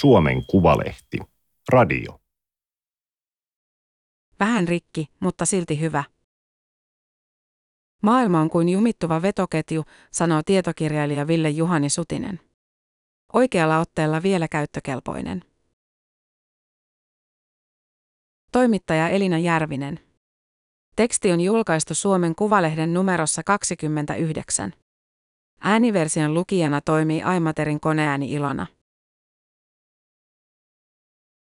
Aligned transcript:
Suomen 0.00 0.46
Kuvalehti. 0.46 1.18
Radio. 1.68 2.20
Vähän 4.40 4.68
rikki, 4.68 5.08
mutta 5.20 5.46
silti 5.46 5.80
hyvä. 5.80 6.04
Maailma 8.02 8.40
on 8.40 8.50
kuin 8.50 8.68
jumittuva 8.68 9.22
vetoketju, 9.22 9.84
sanoo 10.10 10.42
tietokirjailija 10.42 11.26
Ville 11.26 11.50
Juhani 11.50 11.90
Sutinen. 11.90 12.40
Oikealla 13.32 13.78
otteella 13.78 14.22
vielä 14.22 14.48
käyttökelpoinen. 14.48 15.44
Toimittaja 18.52 19.08
Elina 19.08 19.38
Järvinen. 19.38 20.00
Teksti 20.96 21.32
on 21.32 21.40
julkaistu 21.40 21.94
Suomen 21.94 22.34
Kuvalehden 22.34 22.94
numerossa 22.94 23.42
29. 23.42 24.72
Ääniversion 25.60 26.34
lukijana 26.34 26.80
toimii 26.80 27.22
Aimaterin 27.22 27.80
koneääni 27.80 28.32
Ilona. 28.32 28.66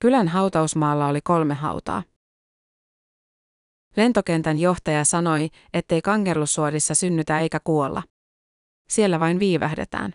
Kylän 0.01 0.27
hautausmaalla 0.27 1.07
oli 1.07 1.21
kolme 1.21 1.53
hautaa. 1.53 2.03
Lentokentän 3.95 4.59
johtaja 4.59 5.05
sanoi, 5.05 5.49
ettei 5.73 6.01
kangerlussuodissa 6.01 6.95
synnytä 6.95 7.39
eikä 7.39 7.59
kuolla. 7.63 8.03
Siellä 8.89 9.19
vain 9.19 9.39
viivähdetään. 9.39 10.13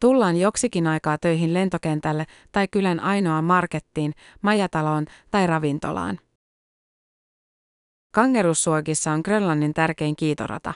Tullaan 0.00 0.36
joksikin 0.36 0.86
aikaa 0.86 1.18
töihin 1.18 1.54
lentokentälle 1.54 2.26
tai 2.52 2.68
kylän 2.68 3.00
ainoaan 3.00 3.44
markettiin, 3.44 4.12
majataloon 4.42 5.06
tai 5.30 5.46
ravintolaan. 5.46 6.18
Kangerussuokissa 8.14 9.12
on 9.12 9.20
Grönlannin 9.24 9.74
tärkein 9.74 10.16
kiitorata. 10.16 10.74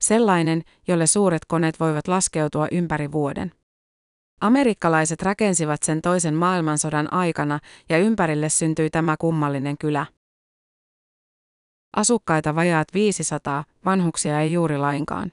Sellainen, 0.00 0.62
jolle 0.88 1.06
suuret 1.06 1.44
koneet 1.44 1.80
voivat 1.80 2.08
laskeutua 2.08 2.68
ympäri 2.72 3.12
vuoden. 3.12 3.61
Amerikkalaiset 4.42 5.22
rakensivat 5.22 5.82
sen 5.82 6.02
toisen 6.02 6.34
maailmansodan 6.34 7.12
aikana 7.12 7.58
ja 7.88 7.98
ympärille 7.98 8.48
syntyi 8.48 8.90
tämä 8.90 9.16
kummallinen 9.16 9.78
kylä. 9.78 10.06
Asukkaita 11.96 12.54
vajaat 12.54 12.88
500, 12.94 13.64
vanhuksia 13.84 14.40
ei 14.40 14.52
juuri 14.52 14.78
lainkaan. 14.78 15.32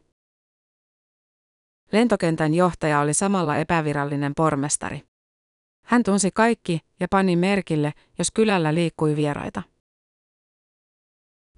Lentokentän 1.91 2.53
johtaja 2.53 2.99
oli 2.99 3.13
samalla 3.13 3.57
epävirallinen 3.57 4.33
pormestari. 4.35 5.02
Hän 5.85 6.03
tunsi 6.03 6.31
kaikki 6.33 6.80
ja 6.99 7.07
pani 7.09 7.35
merkille, 7.35 7.93
jos 8.17 8.31
kylällä 8.31 8.73
liikkui 8.73 9.15
vieraita. 9.15 9.63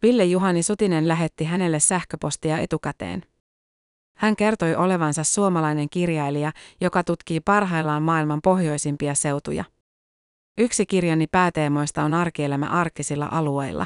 Ville 0.01 0.25
Juhani 0.25 0.63
Sutinen 0.63 1.07
lähetti 1.07 1.43
hänelle 1.43 1.79
sähköpostia 1.79 2.57
etukäteen. 2.57 3.23
Hän 4.21 4.35
kertoi 4.35 4.75
olevansa 4.75 5.23
suomalainen 5.23 5.89
kirjailija, 5.89 6.51
joka 6.81 7.03
tutkii 7.03 7.39
parhaillaan 7.39 8.03
maailman 8.03 8.41
pohjoisimpia 8.41 9.15
seutuja. 9.15 9.63
Yksi 10.57 10.85
kirjani 10.85 11.27
pääteemoista 11.27 12.03
on 12.03 12.13
arkielämä 12.13 12.65
arktisilla 12.65 13.29
alueilla. 13.31 13.85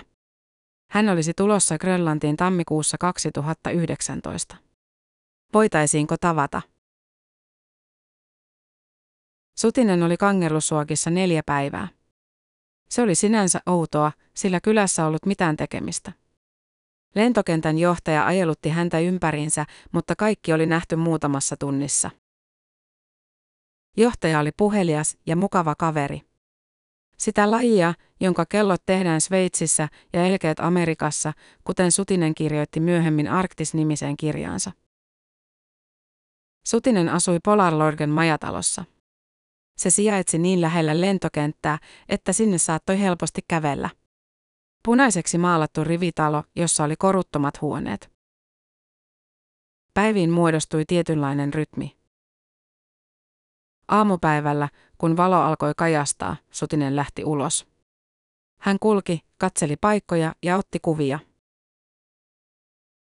Hän 0.92 1.09
olisi 1.09 1.33
tulossa 1.33 1.77
Grönlantiin 1.77 2.38
tammikuussa 2.38 2.97
2019. 2.97 4.55
Voitaisiinko 5.53 6.16
tavata? 6.22 6.61
Sutinen 9.58 10.03
oli 10.03 10.17
kangerlussuokissa 10.17 11.09
neljä 11.09 11.42
päivää. 11.45 11.88
Se 12.89 13.02
oli 13.02 13.16
sinänsä 13.16 13.61
outoa, 13.66 14.11
sillä 14.33 14.59
kylässä 14.61 15.05
ollut 15.05 15.25
mitään 15.25 15.58
tekemistä. 15.58 16.11
Lentokentän 17.16 17.77
johtaja 17.77 18.25
ajelutti 18.25 18.69
häntä 18.69 18.99
ympäriinsä, 18.99 19.66
mutta 19.91 20.16
kaikki 20.16 20.53
oli 20.53 20.66
nähty 20.66 20.95
muutamassa 20.95 21.58
tunnissa. 21.58 22.11
Johtaja 23.97 24.39
oli 24.39 24.52
puhelias 24.58 25.17
ja 25.25 25.36
mukava 25.36 25.75
kaveri. 25.75 26.21
Sitä 27.17 27.52
lajia, 27.52 27.93
jonka 28.20 28.45
kellot 28.45 28.81
tehdään 28.86 29.21
Sveitsissä 29.21 29.87
ja 30.14 30.25
elkeet 30.25 30.59
Amerikassa, 30.59 31.33
kuten 31.64 31.92
Sutinen 31.92 32.36
kirjoitti 32.36 32.80
myöhemmin 32.80 33.27
Arktis-nimiseen 33.27 34.17
kirjaansa. 34.17 34.71
Sutinen 36.67 37.09
asui 37.09 37.39
Polarlorgen 37.43 38.09
majatalossa. 38.09 38.86
Se 39.77 39.89
sijaitsi 39.89 40.37
niin 40.37 40.61
lähellä 40.61 41.02
lentokenttää, 41.02 41.77
että 42.09 42.33
sinne 42.33 42.58
saattoi 42.58 42.99
helposti 42.99 43.42
kävellä. 43.48 43.89
Punaiseksi 44.86 45.38
maalattu 45.38 45.84
rivitalo, 45.84 46.44
jossa 46.56 46.84
oli 46.84 46.96
koruttomat 46.96 47.62
huoneet. 47.62 48.12
Päiviin 49.94 50.32
muodostui 50.32 50.84
tietynlainen 50.88 51.54
rytmi. 51.54 51.98
Aamupäivällä, 53.88 54.70
kun 54.98 55.18
valo 55.18 55.36
alkoi 55.36 55.73
kajastaa, 55.78 56.36
Sutinen 56.52 56.96
lähti 56.96 57.23
ulos. 57.23 57.68
Hän 58.60 58.78
kulki, 58.80 59.20
katseli 59.38 59.76
paikkoja 59.78 60.36
ja 60.44 60.58
otti 60.58 60.80
kuvia. 60.82 61.20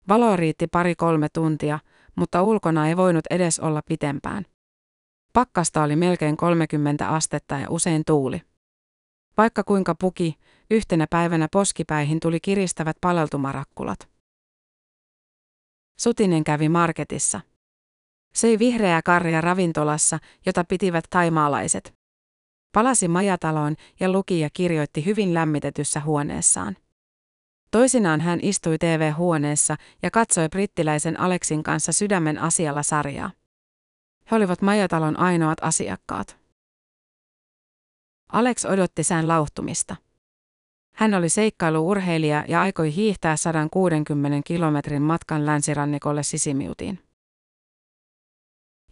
Valo 0.07 0.35
riitti 0.35 0.67
pari-kolme 0.67 1.27
tuntia, 1.29 1.79
mutta 2.15 2.43
ulkona 2.43 2.87
ei 2.87 2.97
voinut 2.97 3.25
edes 3.29 3.59
olla 3.59 3.81
pitempään. 3.85 4.45
Pakkasta 5.33 5.83
oli 5.83 5.95
melkein 5.95 6.37
30 6.37 7.09
astetta 7.09 7.57
ja 7.57 7.67
usein 7.69 8.03
tuuli. 8.05 8.41
Vaikka 9.37 9.63
kuinka 9.63 9.95
puki, 9.95 10.39
yhtenä 10.71 11.07
päivänä 11.09 11.47
poskipäihin 11.51 12.19
tuli 12.19 12.39
kiristävät 12.39 12.97
paleltumarakkulat. 13.01 14.09
Sutinen 15.99 16.43
kävi 16.43 16.69
marketissa. 16.69 17.41
Söi 18.33 18.59
vihreää 18.59 19.01
karja 19.01 19.41
ravintolassa, 19.41 20.19
jota 20.45 20.63
pitivät 20.63 21.05
taimaalaiset. 21.09 21.93
Palasi 22.71 23.07
majataloon 23.07 23.75
ja 23.99 24.11
luki 24.11 24.39
ja 24.39 24.49
kirjoitti 24.53 25.05
hyvin 25.05 25.33
lämmitetyssä 25.33 25.99
huoneessaan. 25.99 26.77
Toisinaan 27.71 28.21
hän 28.21 28.39
istui 28.41 28.77
TV-huoneessa 28.77 29.75
ja 30.01 30.11
katsoi 30.11 30.49
brittiläisen 30.49 31.19
Aleksin 31.19 31.63
kanssa 31.63 31.91
sydämen 31.91 32.37
asialla 32.37 32.83
sarjaa. 32.83 33.31
He 34.31 34.35
olivat 34.35 34.61
majatalon 34.61 35.19
ainoat 35.19 35.57
asiakkaat. 35.61 36.37
Alex 38.31 38.65
odotti 38.65 39.03
sään 39.03 39.27
lauhtumista. 39.27 39.95
Hän 41.03 41.13
oli 41.13 41.29
seikkailuurheilija 41.29 42.45
ja 42.47 42.61
aikoi 42.61 42.95
hiihtää 42.95 43.35
160 43.35 44.41
kilometrin 44.45 45.01
matkan 45.01 45.45
länsirannikolle 45.45 46.23
Sisimiutiin. 46.23 46.99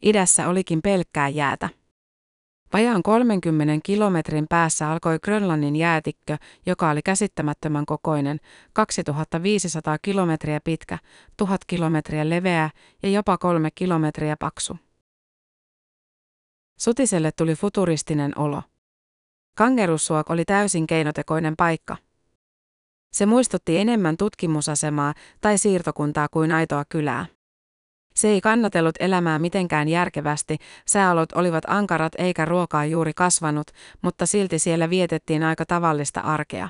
Idässä 0.01 0.47
olikin 0.47 0.81
pelkkää 0.81 1.29
jäätä. 1.29 1.69
Vajaan 2.73 3.03
30 3.03 3.79
kilometrin 3.83 4.45
päässä 4.49 4.91
alkoi 4.91 5.19
Grönlannin 5.23 5.75
jäätikkö, 5.75 6.37
joka 6.65 6.89
oli 6.89 7.01
käsittämättömän 7.01 7.85
kokoinen, 7.85 8.39
2500 8.73 9.97
kilometriä 10.01 10.59
pitkä, 10.63 10.97
1000 11.37 11.65
kilometriä 11.67 12.29
leveä 12.29 12.69
ja 13.03 13.09
jopa 13.09 13.37
kolme 13.37 13.69
kilometriä 13.75 14.35
paksu. 14.39 14.77
Sutiselle 16.79 17.31
tuli 17.31 17.55
futuristinen 17.55 18.37
olo. 18.37 18.63
Kangerussuok 19.57 20.29
oli 20.29 20.45
täysin 20.45 20.87
keinotekoinen 20.87 21.55
paikka. 21.55 21.97
Se 23.13 23.25
muistutti 23.25 23.77
enemmän 23.77 24.17
tutkimusasemaa 24.17 25.13
tai 25.41 25.57
siirtokuntaa 25.57 26.27
kuin 26.31 26.51
aitoa 26.51 26.85
kylää. 26.89 27.25
Se 28.15 28.27
ei 28.27 28.41
kannatellut 28.41 28.95
elämää 28.99 29.39
mitenkään 29.39 29.87
järkevästi, 29.87 30.57
sääolot 30.87 31.31
olivat 31.31 31.63
ankarat 31.67 32.13
eikä 32.17 32.45
ruokaa 32.45 32.85
juuri 32.85 33.13
kasvanut, 33.13 33.67
mutta 34.01 34.25
silti 34.25 34.59
siellä 34.59 34.89
vietettiin 34.89 35.43
aika 35.43 35.65
tavallista 35.65 36.19
arkea. 36.19 36.69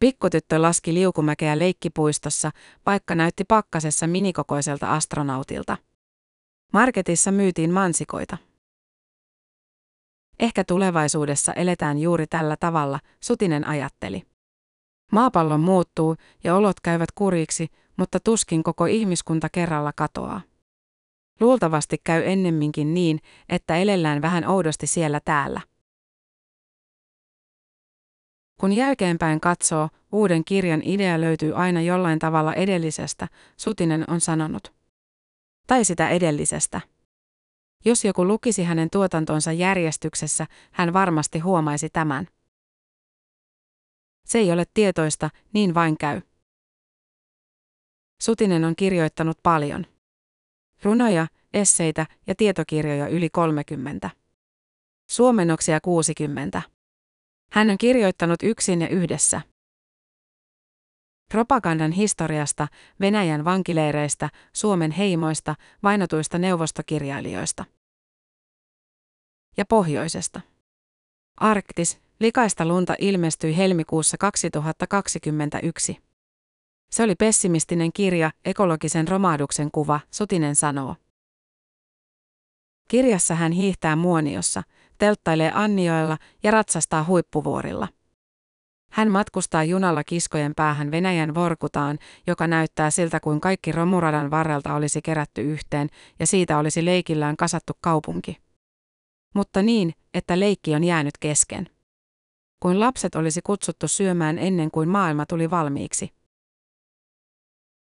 Pikkutyttö 0.00 0.62
laski 0.62 0.94
liukumäkeä 0.94 1.58
leikkipuistossa, 1.58 2.50
vaikka 2.86 3.14
näytti 3.14 3.44
pakkasessa 3.44 4.06
minikokoiselta 4.06 4.92
astronautilta. 4.94 5.76
Marketissa 6.72 7.32
myytiin 7.32 7.70
mansikoita. 7.70 8.36
Ehkä 10.40 10.64
tulevaisuudessa 10.64 11.52
eletään 11.52 11.98
juuri 11.98 12.26
tällä 12.26 12.56
tavalla, 12.60 13.00
Sutinen 13.20 13.66
ajatteli. 13.66 14.22
Maapallo 15.12 15.58
muuttuu 15.58 16.16
ja 16.44 16.56
olot 16.56 16.80
käyvät 16.80 17.08
kuriksi, 17.14 17.68
mutta 17.96 18.20
tuskin 18.20 18.62
koko 18.62 18.86
ihmiskunta 18.86 19.48
kerralla 19.52 19.92
katoaa. 19.96 20.40
Luultavasti 21.40 22.00
käy 22.04 22.22
ennemminkin 22.26 22.94
niin, 22.94 23.18
että 23.48 23.76
elellään 23.76 24.22
vähän 24.22 24.48
oudosti 24.48 24.86
siellä 24.86 25.20
täällä. 25.24 25.60
Kun 28.60 28.72
jälkeenpäin 28.72 29.40
katsoo, 29.40 29.88
uuden 30.12 30.44
kirjan 30.44 30.82
idea 30.84 31.20
löytyy 31.20 31.52
aina 31.56 31.80
jollain 31.80 32.18
tavalla 32.18 32.54
edellisestä, 32.54 33.28
Sutinen 33.56 34.04
on 34.10 34.20
sanonut. 34.20 34.72
Tai 35.66 35.84
sitä 35.84 36.08
edellisestä. 36.08 36.80
Jos 37.84 38.04
joku 38.04 38.26
lukisi 38.26 38.62
hänen 38.62 38.90
tuotantonsa 38.90 39.52
järjestyksessä, 39.52 40.46
hän 40.72 40.92
varmasti 40.92 41.38
huomaisi 41.38 41.90
tämän. 41.90 42.28
Se 44.26 44.38
ei 44.38 44.52
ole 44.52 44.64
tietoista, 44.74 45.30
niin 45.52 45.74
vain 45.74 45.98
käy. 45.98 46.20
Sutinen 48.22 48.64
on 48.64 48.76
kirjoittanut 48.76 49.38
paljon. 49.42 49.86
Runoja, 50.82 51.26
esseitä 51.54 52.06
ja 52.26 52.34
tietokirjoja 52.34 53.08
yli 53.08 53.30
30. 53.30 54.10
Suomennoksia 55.10 55.80
60. 55.80 56.62
Hän 57.50 57.70
on 57.70 57.78
kirjoittanut 57.78 58.42
yksin 58.42 58.80
ja 58.80 58.88
yhdessä. 58.88 59.40
Propagandan 61.28 61.92
historiasta, 61.92 62.68
Venäjän 63.00 63.44
vankileireistä, 63.44 64.28
Suomen 64.52 64.90
heimoista, 64.90 65.54
vainotuista 65.82 66.38
neuvostokirjailijoista. 66.38 67.64
Ja 69.56 69.64
pohjoisesta. 69.64 70.40
Arktis, 71.36 72.00
likaista 72.20 72.66
lunta 72.66 72.94
ilmestyi 72.98 73.56
helmikuussa 73.56 74.16
2021. 74.18 75.98
Se 76.90 77.02
oli 77.02 77.14
pessimistinen 77.14 77.92
kirja, 77.92 78.30
ekologisen 78.44 79.08
romahduksen 79.08 79.70
kuva, 79.70 80.00
Sutinen 80.10 80.56
sanoo. 80.56 80.96
Kirjassa 82.88 83.34
hän 83.34 83.52
hiihtää 83.52 83.96
muoniossa, 83.96 84.62
telttailee 84.98 85.52
Annioilla 85.54 86.18
ja 86.42 86.50
ratsastaa 86.50 87.04
huippuvuorilla. 87.04 87.88
Hän 88.94 89.10
matkustaa 89.10 89.64
junalla 89.64 90.04
kiskojen 90.04 90.54
päähän 90.54 90.90
Venäjän 90.90 91.34
Vorkutaan, 91.34 91.98
joka 92.26 92.46
näyttää 92.46 92.90
siltä 92.90 93.20
kuin 93.20 93.40
kaikki 93.40 93.72
romuradan 93.72 94.30
varrelta 94.30 94.74
olisi 94.74 95.02
kerätty 95.02 95.42
yhteen 95.42 95.88
ja 96.18 96.26
siitä 96.26 96.58
olisi 96.58 96.84
leikillään 96.84 97.36
kasattu 97.36 97.72
kaupunki. 97.80 98.38
Mutta 99.34 99.62
niin, 99.62 99.94
että 100.14 100.40
leikki 100.40 100.74
on 100.74 100.84
jäänyt 100.84 101.18
kesken. 101.20 101.70
Kuin 102.60 102.80
lapset 102.80 103.14
olisi 103.14 103.40
kutsuttu 103.42 103.88
syömään 103.88 104.38
ennen 104.38 104.70
kuin 104.70 104.88
maailma 104.88 105.26
tuli 105.26 105.50
valmiiksi. 105.50 106.10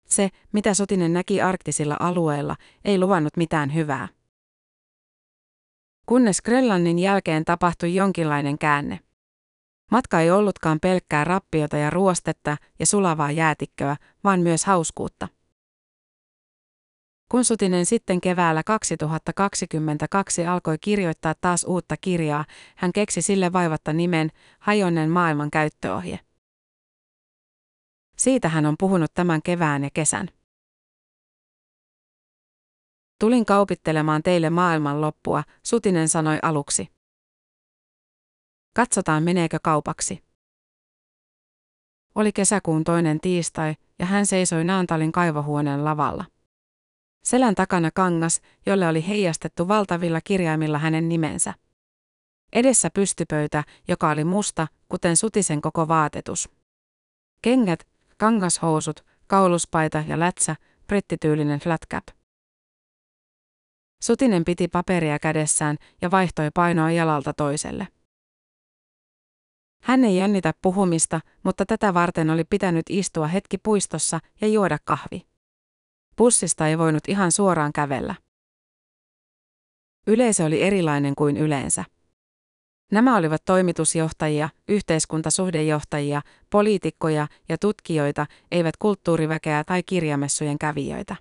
Se, 0.08 0.28
mitä 0.52 0.74
Sotinen 0.74 1.12
näki 1.12 1.42
arktisilla 1.42 1.96
alueilla, 2.00 2.56
ei 2.84 2.98
luvannut 2.98 3.36
mitään 3.36 3.74
hyvää. 3.74 4.08
Kunnes 6.06 6.42
Grönlannin 6.42 6.98
jälkeen 6.98 7.44
tapahtui 7.44 7.94
jonkinlainen 7.94 8.58
käänne. 8.58 9.05
Matka 9.90 10.20
ei 10.20 10.30
ollutkaan 10.30 10.80
pelkkää 10.80 11.24
rappiota 11.24 11.76
ja 11.76 11.90
ruostetta 11.90 12.56
ja 12.78 12.86
sulavaa 12.86 13.30
jäätikköä, 13.30 13.96
vaan 14.24 14.40
myös 14.40 14.64
hauskuutta. 14.64 15.28
Kun 17.30 17.44
Sutinen 17.44 17.86
sitten 17.86 18.20
keväällä 18.20 18.62
2022 18.62 20.46
alkoi 20.46 20.78
kirjoittaa 20.78 21.34
taas 21.40 21.64
uutta 21.64 21.96
kirjaa, 22.00 22.44
hän 22.76 22.92
keksi 22.92 23.22
sille 23.22 23.52
vaivatta 23.52 23.92
nimen 23.92 24.30
Hajonnen 24.58 25.10
maailman 25.10 25.50
käyttöohje. 25.50 26.20
Siitä 28.16 28.48
hän 28.48 28.66
on 28.66 28.74
puhunut 28.78 29.14
tämän 29.14 29.42
kevään 29.42 29.84
ja 29.84 29.90
kesän. 29.94 30.28
Tulin 33.20 33.46
kaupittelemaan 33.46 34.22
teille 34.22 34.50
maailman 34.50 35.00
loppua, 35.00 35.42
Sutinen 35.62 36.08
sanoi 36.08 36.38
aluksi. 36.42 36.95
Katsotaan 38.76 39.22
meneekö 39.22 39.58
kaupaksi. 39.62 40.22
Oli 42.14 42.32
kesäkuun 42.32 42.84
toinen 42.84 43.20
tiistai 43.20 43.74
ja 43.98 44.06
hän 44.06 44.26
seisoi 44.26 44.64
Naantalin 44.64 45.12
kaivohuoneen 45.12 45.84
lavalla. 45.84 46.24
Selän 47.24 47.54
takana 47.54 47.90
kangas, 47.94 48.40
jolle 48.66 48.88
oli 48.88 49.08
heijastettu 49.08 49.68
valtavilla 49.68 50.20
kirjaimilla 50.20 50.78
hänen 50.78 51.08
nimensä. 51.08 51.54
Edessä 52.52 52.90
pystypöytä, 52.94 53.64
joka 53.88 54.10
oli 54.10 54.24
musta, 54.24 54.66
kuten 54.88 55.16
sutisen 55.16 55.60
koko 55.60 55.88
vaatetus. 55.88 56.48
Kengät, 57.42 57.86
kangashousut, 58.16 59.04
kauluspaita 59.26 60.04
ja 60.08 60.20
lätsä, 60.20 60.56
brittityylinen 60.86 61.60
flat 61.60 61.80
cap. 61.90 62.04
Sutinen 64.02 64.44
piti 64.44 64.68
paperia 64.68 65.18
kädessään 65.18 65.76
ja 66.02 66.10
vaihtoi 66.10 66.50
painoa 66.54 66.90
jalalta 66.90 67.32
toiselle. 67.32 67.88
Hän 69.82 70.04
ei 70.04 70.16
jännitä 70.16 70.54
puhumista, 70.62 71.20
mutta 71.42 71.66
tätä 71.66 71.94
varten 71.94 72.30
oli 72.30 72.44
pitänyt 72.44 72.86
istua 72.90 73.26
hetki 73.26 73.58
puistossa 73.58 74.20
ja 74.40 74.48
juoda 74.48 74.78
kahvi. 74.84 75.26
Pussista 76.16 76.68
ei 76.68 76.78
voinut 76.78 77.08
ihan 77.08 77.32
suoraan 77.32 77.72
kävellä. 77.72 78.14
Yleisö 80.06 80.44
oli 80.44 80.62
erilainen 80.62 81.14
kuin 81.14 81.36
yleensä. 81.36 81.84
Nämä 82.92 83.16
olivat 83.16 83.44
toimitusjohtajia, 83.44 84.48
yhteiskuntasuhdejohtajia, 84.68 86.22
poliitikkoja 86.50 87.26
ja 87.48 87.58
tutkijoita, 87.58 88.26
eivät 88.50 88.76
kulttuuriväkeä 88.76 89.64
tai 89.64 89.82
kirjamessujen 89.82 90.58
kävijöitä. 90.58 91.16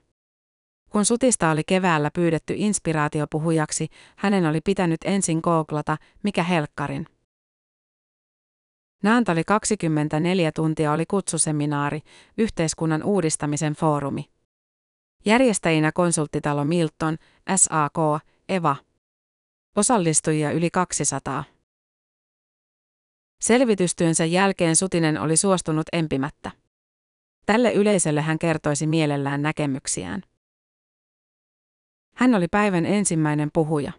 Kun 0.90 1.06
Sutista 1.06 1.52
oli 1.52 1.62
keväällä 1.68 2.12
pyydetty 2.12 2.54
inspiraatiopuhujaksi, 2.58 3.88
hänen 4.16 4.46
oli 4.46 4.62
pitänyt 4.62 5.00
ensin 5.06 5.40
googlata, 5.44 5.98
mikä 6.24 6.44
helkkarin. 6.44 7.08
Naantali 9.04 9.44
24 9.44 10.52
tuntia 10.52 10.92
oli 10.92 11.06
kutsuseminaari, 11.06 12.02
yhteiskunnan 12.38 13.04
uudistamisen 13.04 13.74
foorumi. 13.74 14.26
Järjestäjinä 15.26 15.92
konsulttitalo 15.92 16.66
Milton, 16.66 17.18
SAK, 17.56 18.24
EVA. 18.50 18.76
Osallistujia 19.76 20.52
yli 20.52 20.70
200. 20.70 21.44
Selvitystyönsä 23.42 24.26
jälkeen 24.26 24.76
Sutinen 24.76 25.22
oli 25.22 25.38
suostunut 25.38 25.86
empimättä. 25.94 26.52
Tälle 27.46 27.74
yleisölle 27.74 28.22
hän 28.22 28.40
kertoisi 28.40 28.88
mielellään 28.88 29.42
näkemyksiään. 29.42 30.22
Hän 32.16 32.36
oli 32.36 32.48
päivän 32.48 32.86
ensimmäinen 32.86 33.50
puhuja. 33.54 33.92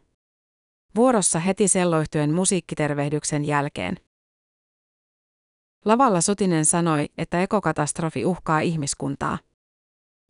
Vuorossa 0.94 1.38
heti 1.38 1.68
selloihtuen 1.68 2.34
musiikkitervehdyksen 2.34 3.44
jälkeen. 3.44 4.05
Lavalla 5.86 6.20
Sutinen 6.20 6.64
sanoi, 6.64 7.08
että 7.18 7.42
ekokatastrofi 7.42 8.24
uhkaa 8.24 8.60
ihmiskuntaa. 8.60 9.38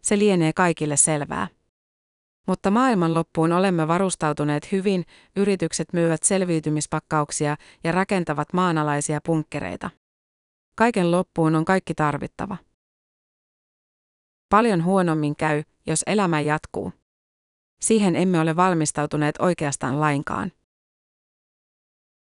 Se 0.03 0.19
lienee 0.19 0.53
kaikille 0.53 0.97
selvää. 0.97 1.49
Mutta 2.47 2.71
maailmanloppuun 2.71 3.53
olemme 3.53 3.89
varustautuneet 3.89 4.73
hyvin, 4.73 5.05
yritykset 5.37 5.93
myyvät 5.93 6.23
selviytymispakkauksia 6.23 7.57
ja 7.85 7.93
rakentavat 7.93 8.53
maanalaisia 8.53 9.21
punkkereita. 9.27 9.91
Kaiken 10.77 11.11
loppuun 11.11 11.55
on 11.55 11.65
kaikki 11.65 11.95
tarvittava. 11.95 12.57
Paljon 14.49 14.85
huonommin 14.85 15.37
käy, 15.37 15.63
jos 15.87 16.03
elämä 16.07 16.41
jatkuu. 16.41 16.93
Siihen 17.81 18.17
emme 18.17 18.41
ole 18.41 18.57
valmistautuneet 18.57 19.35
oikeastaan 19.39 20.01
lainkaan. 20.01 20.53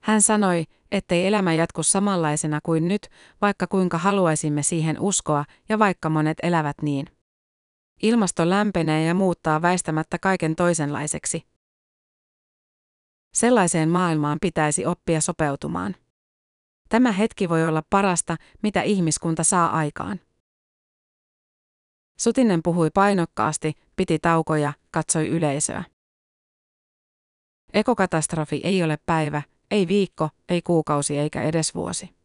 Hän 0.03 0.23
sanoi, 0.23 0.65
ettei 0.91 1.27
elämä 1.27 1.53
jatku 1.53 1.83
samanlaisena 1.83 2.61
kuin 2.63 2.89
nyt, 2.89 3.09
vaikka 3.41 3.67
kuinka 3.67 3.99
haluaisimme 3.99 4.63
siihen 4.63 5.01
uskoa 5.01 5.45
ja 5.69 5.79
vaikka 5.79 6.11
monet 6.11 6.39
elävät 6.43 6.77
niin. 6.83 7.07
Ilmasto 8.03 8.49
lämpenee 8.49 9.07
ja 9.07 9.15
muuttaa 9.15 9.63
väistämättä 9.63 10.19
kaiken 10.19 10.57
toisenlaiseksi. 10.57 11.47
Sellaiseen 13.35 13.89
maailmaan 13.89 14.39
pitäisi 14.41 14.87
oppia 14.87 15.21
sopeutumaan. 15.21 15.97
Tämä 16.89 17.13
hetki 17.13 17.49
voi 17.49 17.69
olla 17.69 17.83
parasta, 17.91 18.37
mitä 18.63 18.83
ihmiskunta 18.83 19.45
saa 19.45 19.71
aikaan. 19.71 20.21
Sutinen 22.21 22.61
puhui 22.63 22.91
painokkaasti, 22.95 23.73
piti 23.97 24.19
taukoja, 24.19 24.73
katsoi 24.91 25.29
yleisöä. 25.29 25.85
Ekokatastrofi 27.73 28.61
ei 28.65 28.83
ole 28.83 28.99
päivä, 29.07 29.43
ei 29.71 29.89
viikko, 29.89 30.29
ei 30.49 30.63
kuukausi 30.63 31.19
eikä 31.19 31.43
edes 31.43 31.75
vuosi. 31.75 32.17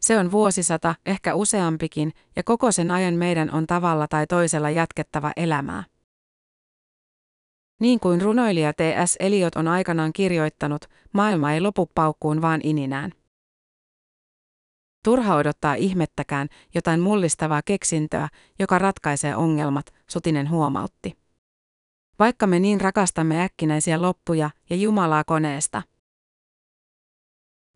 Se 0.00 0.18
on 0.18 0.30
vuosisata, 0.30 0.94
ehkä 1.06 1.34
useampikin, 1.34 2.12
ja 2.36 2.42
koko 2.42 2.72
sen 2.72 2.90
ajan 2.90 3.14
meidän 3.14 3.50
on 3.50 3.66
tavalla 3.66 4.08
tai 4.08 4.26
toisella 4.26 4.70
jatkettava 4.70 5.32
elämää. 5.36 5.84
Niin 7.80 8.00
kuin 8.00 8.22
runoilija 8.22 8.72
T.S. 8.72 9.16
Eliot 9.20 9.56
on 9.56 9.68
aikanaan 9.68 10.12
kirjoittanut, 10.12 10.84
maailma 11.12 11.52
ei 11.52 11.60
lopu 11.60 11.90
paukkuun 11.94 12.42
vaan 12.42 12.60
ininään. 12.64 13.12
Turha 15.04 15.34
odottaa 15.34 15.74
ihmettäkään 15.74 16.48
jotain 16.74 17.00
mullistavaa 17.00 17.62
keksintöä, 17.64 18.28
joka 18.58 18.78
ratkaisee 18.78 19.36
ongelmat, 19.36 19.86
Sutinen 20.10 20.50
huomautti. 20.50 21.21
Vaikka 22.22 22.46
me 22.46 22.58
niin 22.58 22.80
rakastamme 22.80 23.42
äkkinäisiä 23.44 24.02
loppuja 24.02 24.50
ja 24.70 24.76
Jumalaa 24.76 25.24
koneesta. 25.24 25.82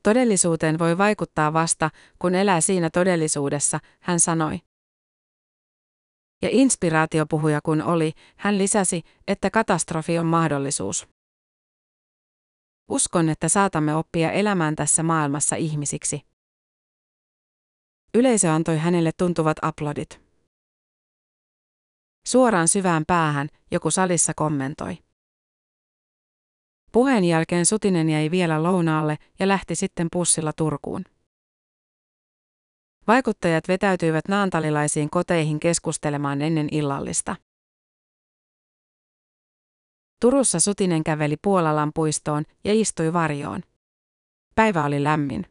Todellisuuteen 0.03 0.79
voi 0.79 0.99
vaikuttaa 0.99 1.53
vasta, 1.53 1.91
kun 2.19 2.35
elää 2.35 2.61
siinä 2.61 2.91
todellisuudessa, 2.91 3.81
hän 4.01 4.21
sanoi. 4.21 4.61
Ja 6.43 6.49
inspiraatiopuhuja 6.53 7.61
kun 7.61 7.83
oli, 7.83 8.13
hän 8.37 8.59
lisäsi, 8.59 9.03
että 9.29 9.51
katastrofi 9.51 10.19
on 10.19 10.27
mahdollisuus. 10.27 11.09
Uskon, 12.91 13.29
että 13.29 13.49
saatamme 13.49 13.95
oppia 13.95 14.33
elämään 14.33 14.77
tässä 14.77 15.03
maailmassa 15.03 15.57
ihmisiksi. 15.57 16.21
Yleisö 18.15 18.53
antoi 18.53 18.79
hänelle 18.79 19.11
tuntuvat 19.19 19.57
aplodit. 19.63 20.26
Suoraan 22.27 22.69
syvään 22.69 23.05
päähän 23.07 23.49
joku 23.71 23.91
salissa 23.91 24.33
kommentoi. 24.37 24.99
Puheen 26.93 27.25
jälkeen 27.25 27.67
Sutinen 27.67 28.11
jäi 28.11 28.31
vielä 28.31 28.63
lounaalle 28.63 29.19
ja 29.39 29.49
lähti 29.49 29.75
sitten 29.75 30.09
pussilla 30.13 30.53
Turkuun. 30.53 31.05
Vaikuttajat 33.07 33.69
vetäytyivät 33.69 34.29
naantalilaisiin 34.29 35.11
koteihin 35.11 35.61
keskustelemaan 35.61 36.43
ennen 36.43 36.69
illallista. 36.73 37.37
Turussa 40.21 40.61
Sutinen 40.61 41.05
käveli 41.05 41.37
Puolalan 41.43 41.91
puistoon 41.95 42.45
ja 42.65 42.73
istui 42.75 43.13
varjoon. 43.13 43.61
Päivä 44.55 44.85
oli 44.85 45.05
lämmin. 45.05 45.47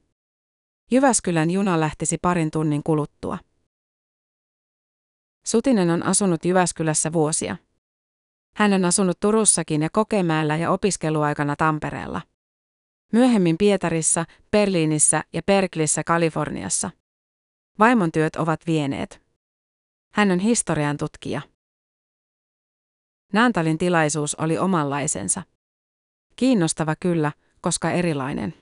Jyväskylän 0.92 1.52
juna 1.52 1.80
lähtisi 1.80 2.18
parin 2.22 2.52
tunnin 2.52 2.84
kuluttua. 2.84 3.38
Sutinen 5.48 5.90
on 5.90 6.04
asunut 6.04 6.46
Jyväskylässä 6.46 7.14
vuosia. 7.14 7.58
Hän 8.56 8.74
on 8.74 8.86
asunut 8.86 9.20
Turussakin 9.20 9.82
ja 9.82 9.90
Kokemäellä 9.92 10.58
ja 10.58 10.72
opiskeluaikana 10.72 11.56
Tampereella. 11.56 12.22
Myöhemmin 13.14 13.58
Pietarissa, 13.58 14.26
Berliinissä 14.52 15.24
ja 15.34 15.42
Berklissä 15.44 16.04
Kaliforniassa. 16.04 16.92
Vaimon 17.80 18.12
työt 18.12 18.36
ovat 18.36 18.60
vieneet. 18.68 19.22
Hän 20.14 20.32
on 20.32 20.40
historian 20.40 20.98
tutkija. 20.98 21.42
Naantalin 23.34 23.78
tilaisuus 23.78 24.36
oli 24.36 24.58
omanlaisensa. 24.58 25.44
Kiinnostava 26.36 26.96
kyllä, 27.00 27.32
koska 27.62 27.92
erilainen. 27.92 28.54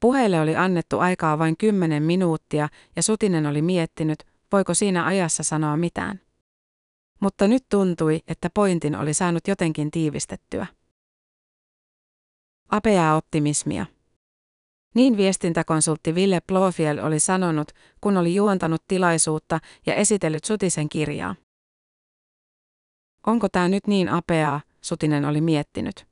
Puheelle 0.00 0.40
oli 0.40 0.56
annettu 0.56 0.98
aikaa 0.98 1.38
vain 1.38 1.56
kymmenen 1.56 2.02
minuuttia 2.02 2.68
ja 2.96 3.02
Sutinen 3.02 3.46
oli 3.46 3.62
miettinyt, 3.62 4.26
voiko 4.52 4.74
siinä 4.74 5.06
ajassa 5.06 5.42
sanoa 5.42 5.76
mitään. 5.76 6.20
Mutta 7.20 7.48
nyt 7.48 7.64
tuntui, 7.68 8.20
että 8.28 8.50
pointin 8.54 8.96
oli 8.96 9.14
saanut 9.14 9.48
jotenkin 9.48 9.90
tiivistettyä. 9.90 10.66
Apeaa 12.68 13.16
optimismia. 13.16 13.86
Niin 14.94 15.16
viestintäkonsultti 15.16 16.14
Ville 16.14 16.40
Blofiel 16.46 16.98
oli 16.98 17.20
sanonut, 17.20 17.72
kun 18.00 18.16
oli 18.16 18.34
juontanut 18.34 18.82
tilaisuutta 18.88 19.60
ja 19.86 19.94
esitellyt 19.94 20.44
Sutisen 20.44 20.88
kirjaa. 20.88 21.34
Onko 23.26 23.48
tämä 23.48 23.68
nyt 23.68 23.86
niin 23.86 24.08
apeaa, 24.08 24.60
Sutinen 24.80 25.24
oli 25.24 25.40
miettinyt. 25.40 26.06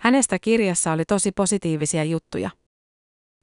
Hänestä 0.00 0.38
kirjassa 0.38 0.92
oli 0.92 1.04
tosi 1.04 1.32
positiivisia 1.32 2.04
juttuja. 2.04 2.50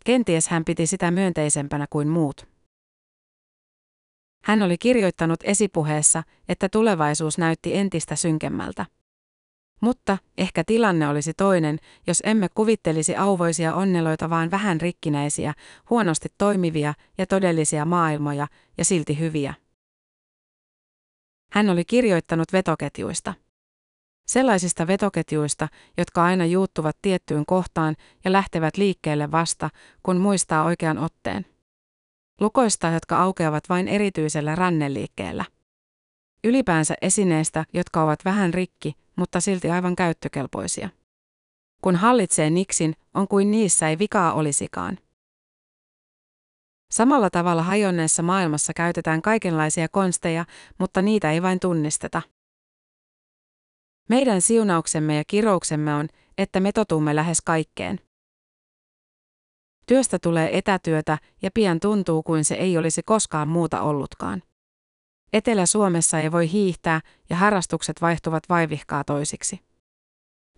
Kenties 0.06 0.48
hän 0.48 0.66
piti 0.66 0.88
sitä 0.88 1.12
myönteisempänä 1.12 1.88
kuin 1.90 2.08
muut. 2.08 2.53
Hän 4.44 4.62
oli 4.62 4.78
kirjoittanut 4.78 5.40
esipuheessa, 5.44 6.24
että 6.50 6.70
tulevaisuus 6.70 7.38
näytti 7.38 7.76
entistä 7.76 8.16
synkemmältä. 8.16 8.86
Mutta 9.82 10.18
ehkä 10.38 10.64
tilanne 10.64 11.08
olisi 11.08 11.34
toinen, 11.34 11.80
jos 12.08 12.22
emme 12.26 12.48
kuvittelisi 12.56 13.16
auvoisia 13.16 13.76
onneloita 13.76 14.30
vaan 14.30 14.52
vähän 14.52 14.82
rikkinäisiä, 14.82 15.54
huonosti 15.90 16.30
toimivia 16.38 16.94
ja 17.18 17.26
todellisia 17.26 17.86
maailmoja, 17.86 18.48
ja 18.78 18.86
silti 18.86 19.20
hyviä. 19.20 19.54
Hän 21.52 21.70
oli 21.70 21.86
kirjoittanut 21.86 22.54
vetoketjuista. 22.54 23.34
Sellaisista 24.28 24.88
vetoketjuista, 24.88 25.68
jotka 25.98 26.24
aina 26.24 26.46
juuttuvat 26.46 26.98
tiettyyn 27.02 27.46
kohtaan 27.46 27.96
ja 28.26 28.32
lähtevät 28.32 28.78
liikkeelle 28.78 29.32
vasta, 29.32 29.70
kun 30.04 30.18
muistaa 30.18 30.64
oikean 30.64 30.98
otteen. 30.98 31.53
Lukoista, 32.40 32.88
jotka 32.88 33.18
aukeavat 33.18 33.64
vain 33.70 33.88
erityisellä 33.88 34.56
ranneliikkeellä. 34.56 35.46
Ylipäänsä 36.44 36.96
esineistä, 37.02 37.66
jotka 37.74 38.04
ovat 38.04 38.26
vähän 38.26 38.54
rikki, 38.54 38.94
mutta 39.16 39.42
silti 39.42 39.72
aivan 39.72 39.96
käyttökelpoisia. 39.96 40.90
Kun 41.82 41.96
hallitsee 41.96 42.50
niksin, 42.50 42.96
on 43.14 43.28
kuin 43.28 43.52
niissä 43.52 43.90
ei 43.90 44.00
vikaa 44.00 44.34
olisikaan. 44.34 44.98
Samalla 46.92 47.30
tavalla 47.30 47.64
hajonneessa 47.64 48.24
maailmassa 48.24 48.74
käytetään 48.74 49.22
kaikenlaisia 49.22 49.88
konsteja, 49.90 50.46
mutta 50.78 51.02
niitä 51.02 51.32
ei 51.32 51.42
vain 51.42 51.60
tunnisteta. 51.60 52.22
Meidän 54.10 54.42
siunauksemme 54.42 55.16
ja 55.16 55.24
kirouksemme 55.28 55.96
on, 55.96 56.08
että 56.38 56.60
me 56.60 56.72
totumme 56.72 57.16
lähes 57.16 57.42
kaikkeen. 57.42 58.00
Työstä 59.86 60.20
tulee 60.20 60.58
etätyötä 60.58 61.18
ja 61.42 61.50
pian 61.54 61.80
tuntuu 61.80 62.24
kuin 62.24 62.46
se 62.46 62.56
ei 62.56 62.78
olisi 62.78 63.04
koskaan 63.04 63.48
muuta 63.48 63.82
ollutkaan. 63.82 64.44
Etelä-Suomessa 65.34 66.20
ei 66.20 66.32
voi 66.32 66.52
hiihtää 66.52 67.02
ja 67.30 67.36
harrastukset 67.36 68.02
vaihtuvat 68.02 68.44
vaivihkaa 68.50 69.04
toisiksi. 69.04 69.60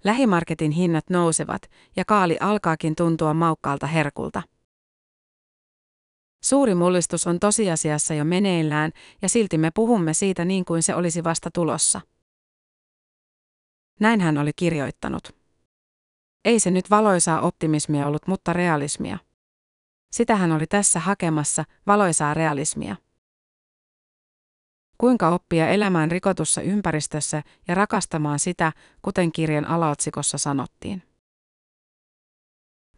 Lähimarketin 0.04 0.72
hinnat 0.72 1.10
nousevat 1.10 1.62
ja 1.96 2.06
kaali 2.06 2.38
alkaakin 2.40 2.96
tuntua 2.96 3.34
maukkaalta 3.34 3.88
herkulta. 3.88 4.44
Suuri 6.44 6.76
mullistus 6.76 7.28
on 7.28 7.40
tosiasiassa 7.40 8.14
jo 8.14 8.26
meneillään 8.26 8.92
ja 9.22 9.30
silti 9.30 9.58
me 9.58 9.72
puhumme 9.76 10.14
siitä 10.14 10.46
niin 10.46 10.66
kuin 10.66 10.84
se 10.84 10.96
olisi 10.96 11.24
vasta 11.24 11.50
tulossa. 11.54 12.02
Näin 14.00 14.22
hän 14.22 14.38
oli 14.38 14.52
kirjoittanut. 14.56 15.45
Ei 16.46 16.60
se 16.60 16.72
nyt 16.72 16.90
valoisaa 16.90 17.42
optimismia 17.42 18.08
ollut, 18.08 18.28
mutta 18.28 18.54
realismia. 18.54 19.18
Sitä 20.12 20.36
hän 20.36 20.52
oli 20.52 20.68
tässä 20.68 21.00
hakemassa, 21.00 21.64
valoisaa 21.88 22.34
realismia. 22.34 22.96
Kuinka 24.98 25.30
oppia 25.30 25.68
elämään 25.70 26.12
rikotussa 26.12 26.62
ympäristössä 26.62 27.44
ja 27.68 27.76
rakastamaan 27.76 28.40
sitä, 28.40 28.72
kuten 29.02 29.32
kirjan 29.32 29.66
alaotsikossa 29.66 30.38
sanottiin. 30.38 31.04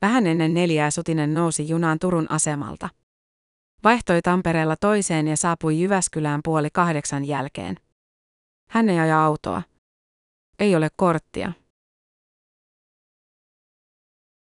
Vähän 0.01 0.27
ennen 0.27 0.53
neljää 0.53 0.91
Sutinen 0.91 1.33
nousi 1.33 1.69
junaan 1.69 1.99
Turun 1.99 2.31
asemalta. 2.31 2.89
Vaihtoi 3.83 4.21
Tampereella 4.21 4.75
toiseen 4.75 5.27
ja 5.27 5.37
saapui 5.37 5.81
Jyväskylään 5.81 6.39
puoli 6.43 6.69
kahdeksan 6.73 7.25
jälkeen. 7.25 7.75
Hän 8.69 8.89
ei 8.89 8.99
aja 8.99 9.23
autoa. 9.23 9.61
Ei 10.59 10.75
ole 10.75 10.89
korttia. 10.95 11.51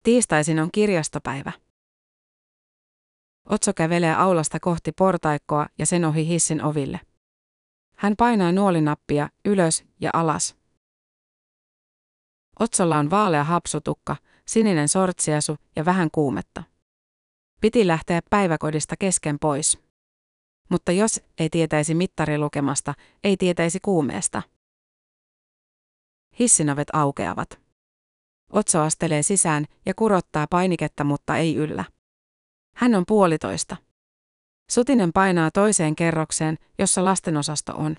Tiistaisin 0.04 0.60
on 0.60 0.70
kirjastopäivä. 0.72 1.52
Otso 3.50 3.74
kävelee 3.74 4.16
aulasta 4.16 4.60
kohti 4.60 4.92
portaikkoa 4.92 5.68
ja 5.80 5.86
sen 5.86 6.06
ohi 6.06 6.28
hissin 6.28 6.64
oville. 6.64 7.00
Hän 7.96 8.16
painaa 8.18 8.52
nuolinappia 8.52 9.30
ylös 9.46 9.86
ja 10.02 10.10
alas. 10.14 10.56
Otsolla 12.60 12.98
on 12.98 13.10
vaalea 13.10 13.44
hapsutukka, 13.44 14.16
sininen 14.48 14.88
sortsiasu 14.88 15.58
ja 15.76 15.86
vähän 15.86 16.10
kuumetta. 16.12 16.64
Piti 17.62 17.88
lähteä 17.88 18.22
päiväkodista 18.30 18.96
kesken 19.00 19.40
pois. 19.40 19.80
Mutta 20.70 20.92
jos 20.92 21.22
ei 21.38 21.50
tietäisi 21.50 21.94
mittarilukemasta, 21.94 22.94
ei 23.24 23.38
tietäisi 23.38 23.80
kuumeesta. 23.80 24.42
Hissinavet 26.40 26.88
aukeavat. 26.94 27.63
Otso 28.54 28.82
astelee 28.82 29.24
sisään 29.24 29.66
ja 29.86 29.94
kurottaa 29.94 30.48
painiketta, 30.50 31.04
mutta 31.04 31.38
ei 31.38 31.56
yllä. 31.56 31.86
Hän 32.76 32.96
on 32.96 33.04
puolitoista. 33.08 33.78
Sutinen 34.72 35.14
painaa 35.14 35.52
toiseen 35.52 35.96
kerrokseen, 35.96 36.58
jossa 36.80 37.06
lastenosasto 37.06 37.74
on. 37.76 37.98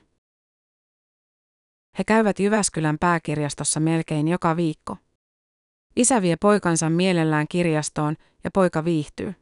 He 1.98 2.04
käyvät 2.04 2.40
Jyväskylän 2.40 2.98
pääkirjastossa 2.98 3.80
melkein 3.80 4.28
joka 4.28 4.56
viikko. 4.56 4.96
Isä 5.96 6.22
vie 6.22 6.36
poikansa 6.40 6.90
mielellään 6.90 7.46
kirjastoon 7.48 8.16
ja 8.44 8.50
poika 8.50 8.84
viihtyy. 8.84 9.34